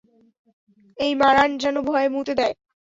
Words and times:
এই, 0.97 1.11
মারান 1.15 1.49
যেন 1.57 1.75
ভয়ে 1.81 2.09
মুতে 2.09 2.33
দেয়। 2.35 2.53